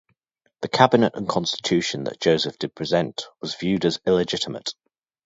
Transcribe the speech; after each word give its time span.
The 0.61 0.67
cabinet 0.67 1.13
and 1.15 1.29
constitution 1.29 2.05
that 2.05 2.19
Joseph 2.19 2.57
did 2.57 2.73
present 2.73 3.21
was 3.39 3.53
viewed 3.53 3.85
as 3.85 3.99
illegitimate. 4.07 4.73